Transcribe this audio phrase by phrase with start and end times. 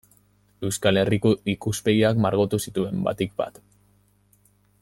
[0.69, 3.63] Euskal Herriko ikuspegiak margotu zituen, batik bat.